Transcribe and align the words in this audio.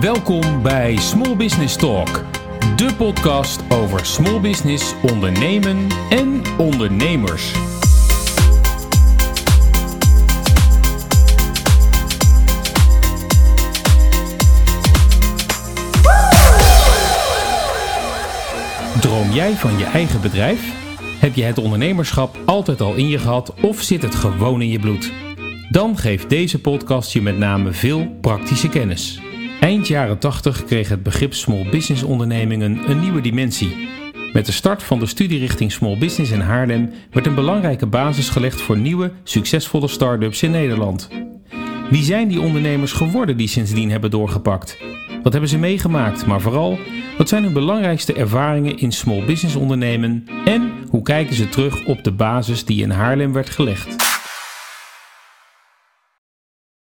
Welkom 0.00 0.62
bij 0.62 0.96
Small 0.96 1.36
Business 1.36 1.76
Talk, 1.76 2.24
de 2.76 2.94
podcast 2.96 3.62
over 3.72 4.06
small 4.06 4.40
business, 4.40 4.94
ondernemen 5.02 5.86
en 6.10 6.42
ondernemers. 6.58 7.52
Droom 19.00 19.30
jij 19.30 19.52
van 19.54 19.78
je 19.78 19.84
eigen 19.92 20.20
bedrijf? 20.20 20.74
Heb 21.18 21.34
je 21.34 21.42
het 21.42 21.58
ondernemerschap 21.58 22.38
altijd 22.44 22.80
al 22.80 22.94
in 22.94 23.08
je 23.08 23.18
gehad 23.18 23.54
of 23.60 23.80
zit 23.80 24.02
het 24.02 24.14
gewoon 24.14 24.62
in 24.62 24.68
je 24.68 24.78
bloed? 24.78 25.12
Dan 25.70 25.98
geeft 25.98 26.30
deze 26.30 26.60
podcast 26.60 27.12
je 27.12 27.22
met 27.22 27.38
name 27.38 27.72
veel 27.72 28.16
praktische 28.20 28.68
kennis. 28.68 29.20
Eind 29.62 29.88
jaren 29.88 30.18
80 30.18 30.64
kreeg 30.64 30.88
het 30.88 31.02
begrip 31.02 31.34
small 31.34 31.68
business 31.70 32.02
ondernemingen 32.02 32.90
een 32.90 33.00
nieuwe 33.00 33.20
dimensie. 33.20 33.88
Met 34.32 34.46
de 34.46 34.52
start 34.52 34.82
van 34.82 34.98
de 34.98 35.06
studierichting 35.06 35.72
Small 35.72 35.98
Business 35.98 36.30
in 36.30 36.40
Haarlem 36.40 36.90
werd 37.10 37.26
een 37.26 37.34
belangrijke 37.34 37.86
basis 37.86 38.28
gelegd 38.28 38.60
voor 38.60 38.78
nieuwe, 38.78 39.12
succesvolle 39.22 39.88
start-ups 39.88 40.42
in 40.42 40.50
Nederland. 40.50 41.08
Wie 41.90 42.02
zijn 42.02 42.28
die 42.28 42.40
ondernemers 42.40 42.92
geworden 42.92 43.36
die 43.36 43.48
sindsdien 43.48 43.90
hebben 43.90 44.10
doorgepakt? 44.10 44.78
Wat 45.22 45.32
hebben 45.32 45.50
ze 45.50 45.58
meegemaakt, 45.58 46.26
maar 46.26 46.40
vooral, 46.40 46.78
wat 47.18 47.28
zijn 47.28 47.42
hun 47.42 47.52
belangrijkste 47.52 48.12
ervaringen 48.12 48.78
in 48.78 48.92
small 48.92 49.24
business 49.24 49.56
ondernemen 49.56 50.24
en 50.44 50.72
hoe 50.88 51.02
kijken 51.02 51.34
ze 51.34 51.48
terug 51.48 51.84
op 51.84 52.04
de 52.04 52.12
basis 52.12 52.64
die 52.64 52.82
in 52.82 52.90
Haarlem 52.90 53.32
werd 53.32 53.50
gelegd? 53.50 54.01